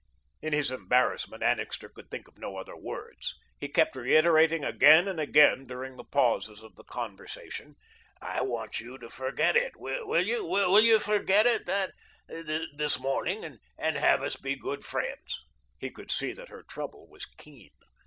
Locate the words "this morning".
12.27-13.59